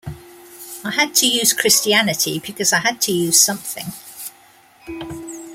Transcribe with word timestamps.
I 0.83 0.89
had 0.89 1.13
to 1.17 1.27
use 1.29 1.53
Christianity 1.53 2.41
because 2.43 2.73
I 2.73 2.79
had 2.79 2.99
to 3.01 3.11
use 3.11 3.39
something. 3.39 3.85